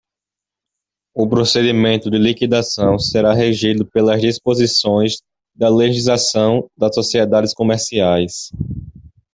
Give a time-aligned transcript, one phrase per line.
[1.13, 5.17] O procedimento de liquidação será regido pelas disposições
[5.53, 8.49] da legislação das sociedades comerciais.